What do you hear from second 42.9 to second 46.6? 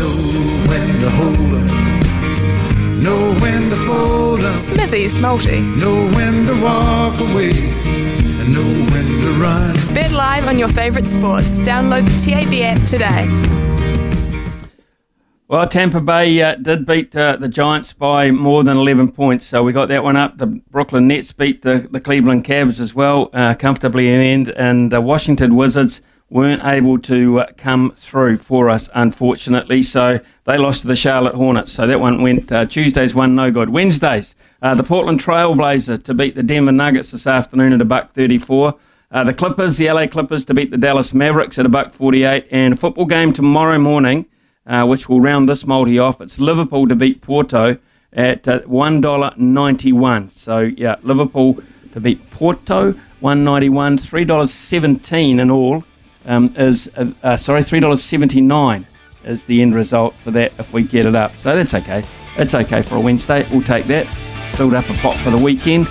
game tomorrow morning, uh, which will round this multi off. It's